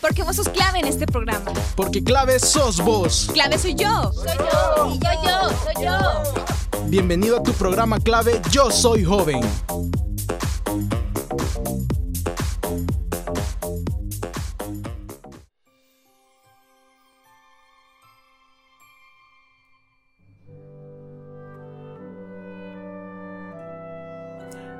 Porque 0.00 0.22
vos 0.24 0.36
sos 0.36 0.48
clave 0.48 0.80
en 0.80 0.86
este 0.86 1.06
programa. 1.06 1.52
Porque 1.76 2.02
clave 2.02 2.38
sos 2.38 2.78
vos. 2.78 3.30
Clave 3.32 3.58
soy 3.58 3.74
yo. 3.74 4.12
Soy 4.12 4.36
yo. 4.36 4.94
Y 4.94 4.98
yo, 4.98 5.10
yo, 5.24 5.48
soy 5.64 5.84
yo. 5.84 6.82
Bienvenido 6.86 7.38
a 7.38 7.42
tu 7.42 7.52
programa 7.52 7.98
clave 7.98 8.42
Yo 8.50 8.70
Soy 8.70 9.04
Joven. 9.04 9.40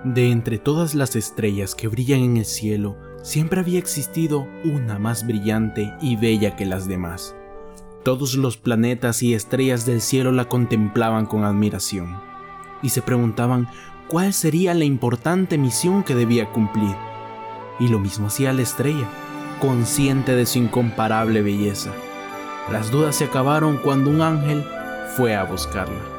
De 0.04 0.32
entre 0.32 0.58
todas 0.58 0.96
las 0.96 1.14
estrellas 1.14 1.76
que 1.76 1.86
brillan 1.86 2.20
en 2.20 2.36
el 2.38 2.44
cielo, 2.44 2.96
siempre 3.22 3.60
había 3.60 3.78
existido 3.78 4.48
una 4.64 4.98
más 4.98 5.24
brillante 5.24 5.94
y 6.00 6.16
bella 6.16 6.56
que 6.56 6.66
las 6.66 6.88
demás. 6.88 7.36
Todos 8.02 8.34
los 8.34 8.56
planetas 8.56 9.22
y 9.22 9.32
estrellas 9.32 9.86
del 9.86 10.00
cielo 10.00 10.32
la 10.32 10.46
contemplaban 10.46 11.26
con 11.26 11.44
admiración 11.44 12.20
y 12.82 12.88
se 12.88 13.00
preguntaban 13.00 13.68
cuál 14.08 14.32
sería 14.32 14.74
la 14.74 14.84
importante 14.84 15.56
misión 15.56 16.02
que 16.02 16.16
debía 16.16 16.50
cumplir. 16.50 16.96
Y 17.78 17.86
lo 17.86 18.00
mismo 18.00 18.26
hacía 18.26 18.52
la 18.52 18.62
estrella, 18.62 19.06
consciente 19.60 20.34
de 20.34 20.46
su 20.46 20.58
incomparable 20.58 21.42
belleza. 21.42 21.92
Las 22.72 22.90
dudas 22.90 23.14
se 23.14 23.26
acabaron 23.26 23.76
cuando 23.76 24.10
un 24.10 24.20
ángel 24.20 24.64
fue 25.16 25.36
a 25.36 25.44
buscarla. 25.44 26.11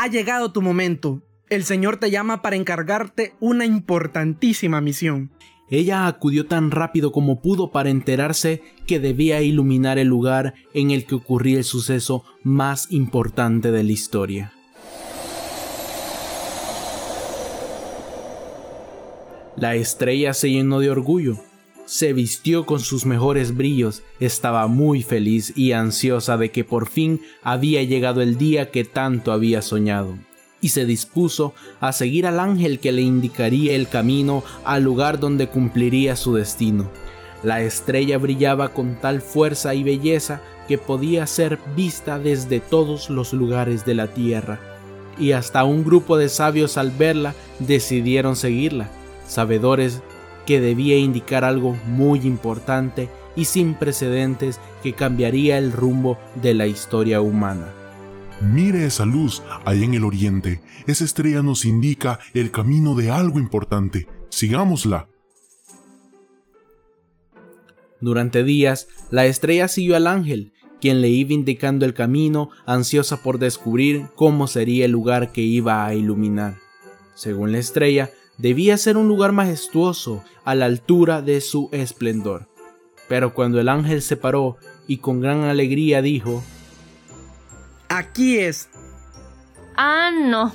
Ha 0.00 0.06
llegado 0.06 0.52
tu 0.52 0.62
momento. 0.62 1.22
El 1.50 1.64
Señor 1.64 1.96
te 1.96 2.12
llama 2.12 2.40
para 2.40 2.54
encargarte 2.54 3.34
una 3.40 3.66
importantísima 3.66 4.80
misión. 4.80 5.32
Ella 5.68 6.06
acudió 6.06 6.46
tan 6.46 6.70
rápido 6.70 7.10
como 7.10 7.42
pudo 7.42 7.72
para 7.72 7.90
enterarse 7.90 8.62
que 8.86 9.00
debía 9.00 9.42
iluminar 9.42 9.98
el 9.98 10.06
lugar 10.06 10.54
en 10.72 10.92
el 10.92 11.04
que 11.04 11.16
ocurría 11.16 11.58
el 11.58 11.64
suceso 11.64 12.22
más 12.44 12.92
importante 12.92 13.72
de 13.72 13.82
la 13.82 13.90
historia. 13.90 14.52
La 19.56 19.74
estrella 19.74 20.32
se 20.32 20.52
llenó 20.52 20.78
de 20.78 20.90
orgullo, 20.90 21.38
se 21.88 22.12
vistió 22.12 22.66
con 22.66 22.80
sus 22.80 23.06
mejores 23.06 23.56
brillos, 23.56 24.02
estaba 24.20 24.66
muy 24.66 25.02
feliz 25.02 25.54
y 25.56 25.72
ansiosa 25.72 26.36
de 26.36 26.50
que 26.50 26.62
por 26.62 26.86
fin 26.86 27.22
había 27.42 27.82
llegado 27.82 28.20
el 28.20 28.36
día 28.36 28.70
que 28.70 28.84
tanto 28.84 29.32
había 29.32 29.62
soñado, 29.62 30.18
y 30.60 30.68
se 30.68 30.84
dispuso 30.84 31.54
a 31.80 31.92
seguir 31.92 32.26
al 32.26 32.40
ángel 32.40 32.78
que 32.78 32.92
le 32.92 33.00
indicaría 33.00 33.74
el 33.74 33.88
camino 33.88 34.44
al 34.66 34.84
lugar 34.84 35.18
donde 35.18 35.48
cumpliría 35.48 36.14
su 36.14 36.34
destino. 36.34 36.90
La 37.42 37.62
estrella 37.62 38.18
brillaba 38.18 38.74
con 38.74 39.00
tal 39.00 39.22
fuerza 39.22 39.74
y 39.74 39.82
belleza 39.82 40.42
que 40.68 40.76
podía 40.76 41.26
ser 41.26 41.58
vista 41.74 42.18
desde 42.18 42.60
todos 42.60 43.08
los 43.08 43.32
lugares 43.32 43.86
de 43.86 43.94
la 43.94 44.08
tierra, 44.08 44.60
y 45.18 45.32
hasta 45.32 45.64
un 45.64 45.84
grupo 45.84 46.18
de 46.18 46.28
sabios 46.28 46.76
al 46.76 46.90
verla 46.90 47.34
decidieron 47.60 48.36
seguirla 48.36 48.90
sabedores 49.28 50.02
que 50.48 50.62
debía 50.62 50.96
indicar 50.96 51.44
algo 51.44 51.76
muy 51.84 52.20
importante 52.20 53.10
y 53.36 53.44
sin 53.44 53.74
precedentes 53.74 54.60
que 54.82 54.94
cambiaría 54.94 55.58
el 55.58 55.72
rumbo 55.72 56.16
de 56.40 56.54
la 56.54 56.66
historia 56.66 57.20
humana. 57.20 57.70
Mire 58.40 58.86
esa 58.86 59.04
luz 59.04 59.42
ahí 59.66 59.84
en 59.84 59.92
el 59.92 60.04
oriente. 60.04 60.62
Esa 60.86 61.04
estrella 61.04 61.42
nos 61.42 61.66
indica 61.66 62.18
el 62.32 62.50
camino 62.50 62.94
de 62.94 63.10
algo 63.10 63.38
importante. 63.38 64.08
Sigámosla. 64.30 65.10
Durante 68.00 68.42
días, 68.42 68.88
la 69.10 69.26
estrella 69.26 69.68
siguió 69.68 69.96
al 69.96 70.06
ángel, 70.06 70.54
quien 70.80 71.02
le 71.02 71.10
iba 71.10 71.34
indicando 71.34 71.84
el 71.84 71.92
camino, 71.92 72.48
ansiosa 72.64 73.22
por 73.22 73.38
descubrir 73.38 74.06
cómo 74.14 74.46
sería 74.46 74.86
el 74.86 74.92
lugar 74.92 75.30
que 75.30 75.42
iba 75.42 75.84
a 75.84 75.92
iluminar. 75.92 76.56
Según 77.14 77.52
la 77.52 77.58
estrella, 77.58 78.10
debía 78.38 78.78
ser 78.78 78.96
un 78.96 79.08
lugar 79.08 79.32
majestuoso 79.32 80.24
a 80.44 80.54
la 80.54 80.64
altura 80.64 81.20
de 81.20 81.40
su 81.40 81.68
esplendor. 81.72 82.48
Pero 83.08 83.34
cuando 83.34 83.60
el 83.60 83.68
ángel 83.68 84.02
se 84.02 84.16
paró 84.16 84.56
y 84.86 84.98
con 84.98 85.20
gran 85.20 85.42
alegría 85.42 86.02
dijo, 86.02 86.42
Aquí 87.88 88.38
es. 88.38 88.68
Ah, 89.76 90.10
no. 90.10 90.52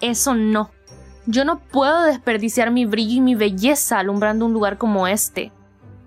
Eso 0.00 0.34
no. 0.34 0.70
Yo 1.26 1.44
no 1.44 1.60
puedo 1.60 2.02
desperdiciar 2.02 2.70
mi 2.70 2.84
brillo 2.84 3.16
y 3.16 3.20
mi 3.20 3.34
belleza 3.34 3.98
alumbrando 3.98 4.44
un 4.44 4.52
lugar 4.52 4.76
como 4.76 5.06
este. 5.08 5.52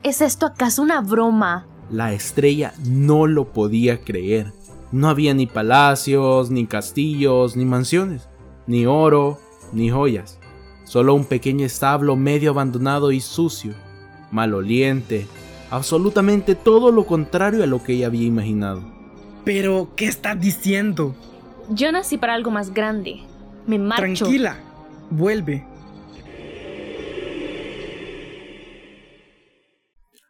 ¿Es 0.03 0.21
esto 0.21 0.45
acaso 0.45 0.81
una 0.81 1.01
broma? 1.01 1.65
La 1.89 2.13
estrella 2.13 2.73
no 2.85 3.25
lo 3.25 3.51
podía 3.51 4.01
creer. 4.01 4.53
No 4.91 5.09
había 5.09 5.33
ni 5.33 5.47
palacios, 5.47 6.51
ni 6.51 6.67
castillos, 6.67 7.55
ni 7.55 7.65
mansiones, 7.65 8.29
ni 8.67 8.85
oro, 8.85 9.39
ni 9.73 9.89
joyas. 9.89 10.36
Solo 10.87 11.13
un 11.15 11.25
pequeño 11.25 11.65
establo 11.65 12.15
medio 12.15 12.51
abandonado 12.51 13.11
y 13.11 13.19
sucio, 13.19 13.73
maloliente, 14.31 15.27
absolutamente 15.69 16.55
todo 16.55 16.93
lo 16.93 17.05
contrario 17.05 17.61
a 17.61 17.67
lo 17.67 17.83
que 17.83 17.93
ella 17.93 18.07
había 18.07 18.25
imaginado. 18.25 18.81
Pero, 19.43 19.89
¿qué 19.97 20.05
estás 20.05 20.39
diciendo? 20.39 21.13
Yo 21.69 21.91
nací 21.91 22.17
para 22.17 22.35
algo 22.35 22.51
más 22.51 22.73
grande. 22.73 23.19
Me 23.65 23.77
marcho. 23.77 24.23
Tranquila, 24.23 24.59
vuelve. 25.09 25.67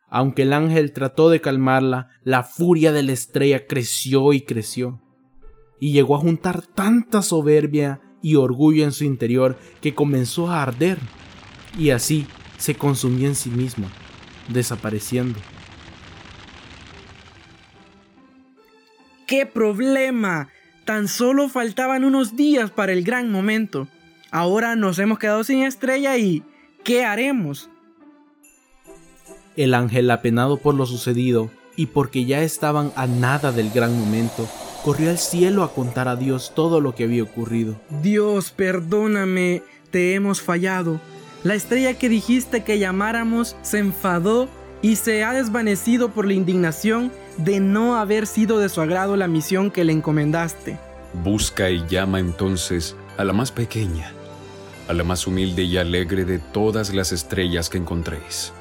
Aunque 0.09 0.41
el 0.41 0.53
ángel 0.53 0.91
trató 0.91 1.29
de 1.29 1.39
calmarla, 1.39 2.09
la 2.23 2.41
furia 2.41 2.91
de 2.91 3.03
la 3.03 3.11
estrella 3.11 3.67
creció 3.67 4.33
y 4.33 4.41
creció, 4.41 5.03
y 5.79 5.91
llegó 5.91 6.15
a 6.15 6.19
juntar 6.19 6.65
tanta 6.65 7.21
soberbia 7.21 8.01
y 8.21 8.35
orgullo 8.35 8.83
en 8.83 8.91
su 8.91 9.03
interior 9.03 9.57
que 9.81 9.93
comenzó 9.93 10.49
a 10.49 10.63
arder, 10.63 10.97
y 11.77 11.91
así 11.91 12.25
se 12.57 12.75
consumió 12.75 13.27
en 13.27 13.35
sí 13.35 13.49
misma, 13.49 13.87
desapareciendo. 14.49 15.39
¡Qué 19.27 19.45
problema! 19.45 20.49
Tan 20.85 21.09
solo 21.09 21.49
faltaban 21.49 22.05
unos 22.05 22.37
días 22.37 22.71
para 22.71 22.93
el 22.93 23.03
gran 23.03 23.29
momento. 23.29 23.89
Ahora 24.31 24.75
nos 24.75 24.99
hemos 24.99 25.19
quedado 25.19 25.43
sin 25.43 25.63
estrella 25.63 26.17
y... 26.17 26.43
¿Qué 26.83 27.03
haremos? 27.03 27.69
El 29.57 29.73
ángel, 29.73 30.09
apenado 30.09 30.55
por 30.55 30.75
lo 30.75 30.85
sucedido 30.85 31.51
y 31.75 31.87
porque 31.87 32.23
ya 32.23 32.41
estaban 32.41 32.93
a 32.95 33.07
nada 33.07 33.51
del 33.51 33.69
gran 33.71 33.99
momento, 33.99 34.47
corrió 34.87 35.09
al 35.09 35.17
cielo 35.17 35.63
a 35.65 35.73
contar 35.73 36.07
a 36.07 36.15
Dios 36.15 36.53
todo 36.55 36.79
lo 36.79 36.95
que 36.95 37.03
había 37.03 37.21
ocurrido. 37.21 37.75
Dios, 38.01 38.51
perdóname, 38.51 39.61
te 39.91 40.13
hemos 40.13 40.41
fallado. 40.41 41.01
La 41.43 41.55
estrella 41.55 41.95
que 41.95 42.07
dijiste 42.07 42.63
que 42.63 42.79
llamáramos 42.79 43.57
se 43.63 43.79
enfadó 43.79 44.47
y 44.81 44.95
se 44.95 45.25
ha 45.25 45.33
desvanecido 45.33 46.11
por 46.11 46.25
la 46.25 46.35
indignación 46.35 47.11
de 47.35 47.59
no 47.59 47.97
haber 47.97 48.27
sido 48.27 48.59
de 48.59 48.69
su 48.69 48.79
agrado 48.79 49.17
la 49.17 49.27
misión 49.27 49.71
que 49.71 49.83
le 49.83 49.91
encomendaste. 49.91 50.79
Busca 51.21 51.69
y 51.69 51.85
llama 51.89 52.21
entonces 52.21 52.95
a 53.17 53.25
la 53.25 53.33
más 53.33 53.51
pequeña, 53.51 54.13
a 54.87 54.93
la 54.93 55.03
más 55.03 55.27
humilde 55.27 55.63
y 55.63 55.77
alegre 55.77 56.23
de 56.23 56.39
todas 56.39 56.93
las 56.93 57.11
estrellas 57.11 57.69
que 57.69 57.77
encontréis. 57.77 58.53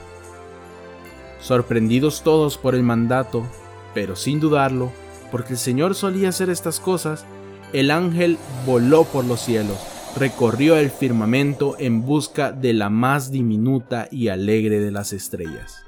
Sorprendidos 1.41 2.25
todos 2.25 2.59
por 2.59 2.75
el 2.75 2.83
mandato, 2.83 3.47
pero 3.95 4.17
sin 4.17 4.41
dudarlo, 4.41 4.91
porque 5.37 5.53
el 5.53 5.59
Señor 5.59 5.94
solía 5.94 6.31
hacer 6.31 6.49
estas 6.49 6.81
cosas, 6.81 7.27
el 7.75 7.91
ángel 7.91 8.38
voló 8.65 9.05
por 9.05 9.27
los 9.27 9.38
cielos, 9.38 9.77
recorrió 10.17 10.79
el 10.79 10.88
firmamento 10.88 11.77
en 11.79 12.00
busca 12.06 12.53
de 12.53 12.73
la 12.73 12.88
más 12.88 13.31
diminuta 13.31 14.09
y 14.11 14.29
alegre 14.29 14.81
de 14.81 14.91
las 14.91 15.12
estrellas. 15.12 15.85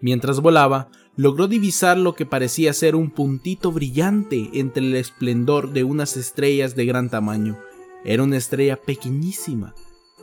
Mientras 0.00 0.40
volaba, 0.40 0.88
logró 1.14 1.46
divisar 1.46 1.98
lo 1.98 2.14
que 2.14 2.24
parecía 2.24 2.72
ser 2.72 2.96
un 2.96 3.10
puntito 3.10 3.70
brillante 3.70 4.48
entre 4.54 4.82
el 4.82 4.96
esplendor 4.96 5.74
de 5.74 5.84
unas 5.84 6.16
estrellas 6.16 6.74
de 6.74 6.86
gran 6.86 7.10
tamaño. 7.10 7.58
Era 8.02 8.22
una 8.22 8.38
estrella 8.38 8.78
pequeñísima, 8.78 9.74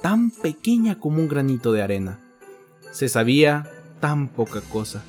tan 0.01 0.31
pequeña 0.31 1.00
como 1.00 1.19
un 1.19 1.27
granito 1.27 1.72
de 1.72 1.83
arena. 1.83 2.22
Se 2.92 3.07
sabía 3.07 3.69
tan 4.00 4.27
poca 4.27 4.62
cosa, 4.62 5.03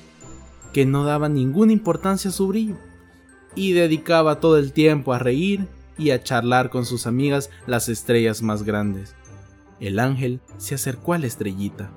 que 0.73 0.85
no 0.85 1.03
daba 1.03 1.29
ninguna 1.29 1.73
importancia 1.73 2.29
a 2.29 2.33
su 2.33 2.47
brillo, 2.47 2.75
y 3.55 3.73
dedicaba 3.73 4.39
todo 4.39 4.57
el 4.57 4.73
tiempo 4.73 5.13
a 5.13 5.19
reír 5.19 5.67
y 5.97 6.11
a 6.11 6.21
charlar 6.21 6.69
con 6.69 6.85
sus 6.85 7.07
amigas 7.07 7.49
las 7.65 7.89
estrellas 7.89 8.41
más 8.41 8.63
grandes. 8.63 9.15
El 9.79 9.99
ángel 9.99 10.39
se 10.57 10.75
acercó 10.75 11.13
a 11.13 11.17
la 11.17 11.27
estrellita. 11.27 11.89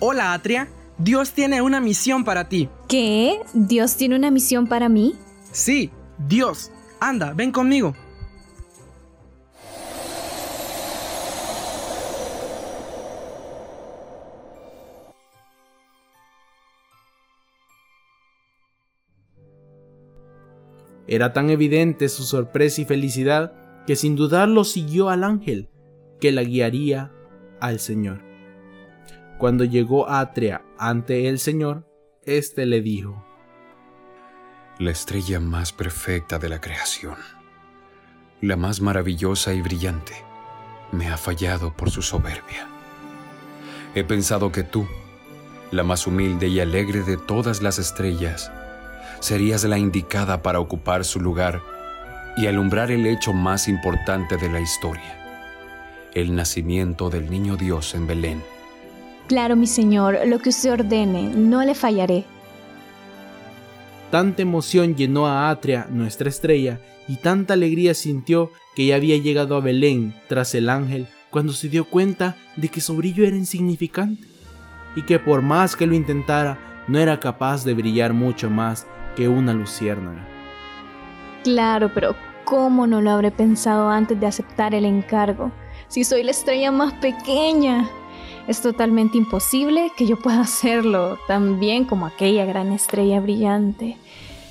Hola 0.00 0.34
Atria, 0.34 0.68
Dios 0.98 1.32
tiene 1.32 1.62
una 1.62 1.80
misión 1.80 2.24
para 2.24 2.48
ti. 2.48 2.68
¿Qué? 2.88 3.40
¿Dios 3.54 3.96
tiene 3.96 4.16
una 4.16 4.30
misión 4.30 4.66
para 4.66 4.88
mí? 4.88 5.14
Sí, 5.52 5.90
Dios. 6.28 6.70
Anda, 7.00 7.32
ven 7.34 7.52
conmigo. 7.52 7.94
Era 21.08 21.32
tan 21.32 21.50
evidente 21.50 22.08
su 22.08 22.24
sorpresa 22.24 22.80
y 22.80 22.84
felicidad 22.84 23.52
que 23.86 23.96
sin 23.96 24.16
dudarlo 24.16 24.64
siguió 24.64 25.08
al 25.08 25.22
ángel, 25.22 25.70
que 26.20 26.32
la 26.32 26.42
guiaría 26.42 27.12
al 27.60 27.78
Señor. 27.78 28.22
Cuando 29.38 29.64
llegó 29.64 30.08
Atria 30.10 30.64
ante 30.78 31.28
el 31.28 31.38
Señor, 31.38 31.86
éste 32.24 32.66
le 32.66 32.80
dijo, 32.80 33.24
La 34.78 34.90
estrella 34.90 35.40
más 35.40 35.72
perfecta 35.72 36.38
de 36.38 36.48
la 36.48 36.60
creación, 36.60 37.16
la 38.40 38.56
más 38.56 38.80
maravillosa 38.80 39.54
y 39.54 39.62
brillante, 39.62 40.14
me 40.90 41.08
ha 41.08 41.16
fallado 41.16 41.72
por 41.74 41.90
su 41.90 42.02
soberbia. 42.02 42.68
He 43.94 44.04
pensado 44.04 44.52
que 44.52 44.62
tú, 44.62 44.86
la 45.70 45.82
más 45.82 46.06
humilde 46.06 46.48
y 46.48 46.60
alegre 46.60 47.02
de 47.02 47.16
todas 47.16 47.62
las 47.62 47.78
estrellas, 47.78 48.50
serías 49.26 49.64
la 49.64 49.76
indicada 49.76 50.40
para 50.40 50.60
ocupar 50.60 51.04
su 51.04 51.18
lugar 51.18 51.60
y 52.36 52.46
alumbrar 52.46 52.92
el 52.92 53.04
hecho 53.06 53.32
más 53.32 53.66
importante 53.66 54.36
de 54.36 54.48
la 54.48 54.60
historia, 54.60 55.18
el 56.14 56.36
nacimiento 56.36 57.10
del 57.10 57.28
niño 57.28 57.56
Dios 57.56 57.96
en 57.96 58.06
Belén. 58.06 58.40
Claro, 59.26 59.56
mi 59.56 59.66
señor, 59.66 60.16
lo 60.26 60.38
que 60.38 60.50
usted 60.50 60.74
ordene, 60.74 61.24
no 61.34 61.64
le 61.64 61.74
fallaré. 61.74 62.24
Tanta 64.12 64.42
emoción 64.42 64.94
llenó 64.94 65.26
a 65.26 65.50
Atria, 65.50 65.88
nuestra 65.90 66.28
estrella, 66.28 66.78
y 67.08 67.16
tanta 67.16 67.54
alegría 67.54 67.94
sintió 67.94 68.52
que 68.76 68.86
ya 68.86 68.94
había 68.94 69.16
llegado 69.16 69.56
a 69.56 69.60
Belén 69.60 70.14
tras 70.28 70.54
el 70.54 70.68
ángel 70.68 71.08
cuando 71.30 71.52
se 71.52 71.68
dio 71.68 71.84
cuenta 71.84 72.36
de 72.54 72.68
que 72.68 72.80
su 72.80 72.94
brillo 72.94 73.26
era 73.26 73.36
insignificante 73.36 74.24
y 74.94 75.02
que 75.02 75.18
por 75.18 75.42
más 75.42 75.74
que 75.74 75.88
lo 75.88 75.94
intentara 75.94 76.84
no 76.86 77.00
era 77.00 77.18
capaz 77.18 77.64
de 77.64 77.74
brillar 77.74 78.12
mucho 78.12 78.50
más 78.50 78.86
que 79.16 79.28
una 79.28 79.52
luciérnaga. 79.52 80.24
Claro, 81.42 81.90
pero 81.92 82.14
¿cómo 82.44 82.86
no 82.86 83.00
lo 83.00 83.10
habré 83.10 83.30
pensado 83.30 83.88
antes 83.88 84.20
de 84.20 84.26
aceptar 84.26 84.74
el 84.74 84.84
encargo? 84.84 85.50
Si 85.88 86.04
soy 86.04 86.22
la 86.22 86.30
estrella 86.30 86.70
más 86.70 86.92
pequeña. 86.94 87.88
Es 88.46 88.62
totalmente 88.62 89.18
imposible 89.18 89.90
que 89.96 90.06
yo 90.06 90.18
pueda 90.18 90.40
hacerlo 90.42 91.18
tan 91.26 91.58
bien 91.58 91.84
como 91.84 92.06
aquella 92.06 92.44
gran 92.44 92.70
estrella 92.72 93.20
brillante. 93.20 93.96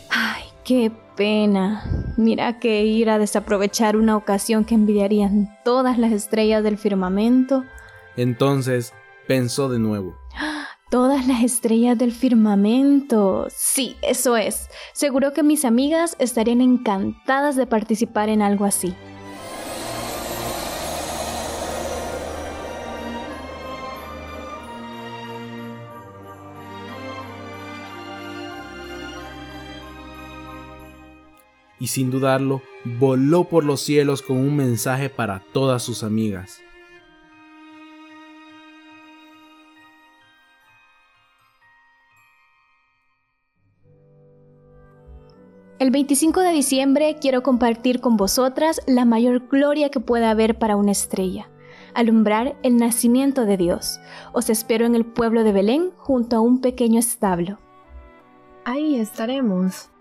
Ay, 0.10 0.44
qué 0.66 0.92
pena. 1.16 1.84
Mira 2.18 2.60
que 2.60 2.84
ir 2.86 3.10
a 3.10 3.20
desaprovechar 3.20 3.96
una 3.96 4.18
ocasión 4.18 4.66
que 4.66 4.76
envidiarían 4.76 5.58
todas 5.64 5.98
las 5.98 6.12
estrellas 6.12 6.64
del 6.64 6.78
firmamento. 6.78 7.64
Entonces 8.18 8.94
pensó 9.28 9.70
de 9.70 9.80
nuevo. 9.80 10.16
Todas 10.92 11.26
las 11.26 11.44
estrellas 11.44 11.98
del 11.98 12.12
firmamento. 12.12 13.48
Sí, 13.50 13.96
eso 14.04 14.38
es. 14.38 14.70
Seguro 14.94 15.34
que 15.34 15.42
mis 15.42 15.66
amigas 15.66 16.16
estarían 16.20 16.62
encantadas 16.62 17.56
de 17.56 17.66
participar 17.66 18.30
en 18.30 18.44
algo 18.44 18.66
así. 18.66 18.94
Y 31.80 31.88
sin 31.88 32.12
dudarlo, 32.12 32.62
voló 33.00 33.46
por 33.46 33.66
los 33.66 33.82
cielos 33.82 34.22
con 34.22 34.38
un 34.38 34.56
mensaje 34.56 35.10
para 35.10 35.42
todas 35.52 35.82
sus 35.82 36.04
amigas. 36.04 36.62
El 45.86 45.92
25 45.92 46.40
de 46.40 46.52
diciembre 46.52 47.16
quiero 47.22 47.44
compartir 47.44 48.00
con 48.00 48.18
vosotras 48.18 48.82
la 48.88 49.06
mayor 49.06 49.48
gloria 49.50 49.90
que 49.90 50.00
pueda 50.00 50.32
haber 50.32 50.58
para 50.58 50.78
una 50.78 50.92
estrella, 50.92 51.52
alumbrar 51.94 52.58
el 52.64 52.78
nacimiento 52.78 53.46
de 53.46 53.56
Dios. 53.56 54.00
Os 54.34 54.50
espero 54.50 54.88
en 54.88 54.96
el 54.96 55.06
pueblo 55.06 55.44
de 55.44 55.52
Belén 55.52 55.92
junto 55.98 56.38
a 56.38 56.40
un 56.40 56.60
pequeño 56.60 57.00
establo. 57.00 57.60
Ahí 58.64 58.96
estaremos. 58.96 59.92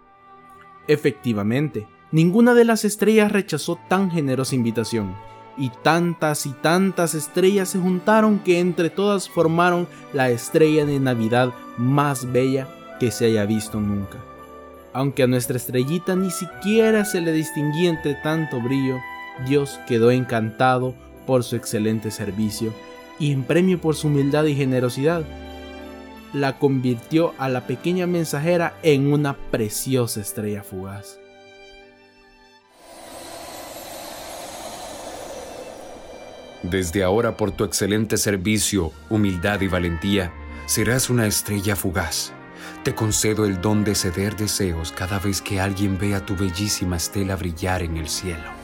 Efectivamente, 0.89 1.87
ninguna 2.11 2.55
de 2.55 2.65
las 2.65 2.87
estrellas 2.87 3.31
rechazó 3.31 3.79
tan 3.87 4.11
generosa 4.11 4.55
invitación, 4.55 5.15
y 5.59 5.69
tantas 5.83 6.47
y 6.47 6.53
tantas 6.53 7.15
estrellas 7.15 7.69
se 7.69 7.79
juntaron 7.79 8.39
que 8.39 8.59
entre 8.59 8.89
todas 8.89 9.29
formaron 9.29 9.87
la 10.15 10.31
estrella 10.31 10.87
de 10.87 10.99
Navidad 10.99 11.53
más 11.77 12.33
bella 12.33 12.69
que 12.99 13.11
se 13.11 13.27
haya 13.27 13.45
visto 13.45 13.81
nunca. 13.81 14.34
Aunque 14.95 15.25
a 15.25 15.27
nuestra 15.27 15.57
estrellita 15.57 16.15
ni 16.15 16.31
siquiera 16.31 17.05
se 17.05 17.21
le 17.21 17.33
distinguía 17.33 17.91
entre 17.91 18.15
tanto 18.15 18.61
brillo, 18.61 19.01
Dios 19.45 19.81
quedó 19.89 20.13
encantado 20.13 20.95
por 21.27 21.43
su 21.43 21.57
excelente 21.57 22.13
servicio 22.13 22.73
y 23.19 23.33
en 23.33 23.43
premio 23.43 23.81
por 23.81 23.97
su 23.97 24.07
humildad 24.07 24.45
y 24.45 24.55
generosidad, 24.55 25.25
la 26.33 26.59
convirtió 26.61 27.35
a 27.39 27.49
la 27.49 27.67
pequeña 27.67 28.07
mensajera 28.07 28.75
en 28.85 29.13
una 29.13 29.37
preciosa 29.51 30.21
estrella 30.21 30.63
fugaz. 30.63 31.19
Desde 36.63 37.03
ahora 37.03 37.37
por 37.37 37.51
tu 37.51 37.65
excelente 37.65 38.17
servicio, 38.17 38.93
humildad 39.11 39.61
y 39.61 39.67
valentía, 39.67 40.33
serás 40.67 41.11
una 41.11 41.27
estrella 41.27 41.75
fugaz 41.75 42.33
te 42.83 42.95
concedo 42.95 43.45
el 43.45 43.61
don 43.61 43.85
de 43.85 43.95
ceder 43.95 44.37
deseos 44.37 44.93
cada 44.93 45.19
vez 45.19 45.41
que 45.41 45.61
alguien 45.61 45.99
vea 45.99 46.25
tu 46.25 46.37
bellísima 46.37 46.97
estela 46.97 47.37
brillar 47.37 47.83
en 47.83 47.97
el 47.97 48.09
cielo. 48.09 48.64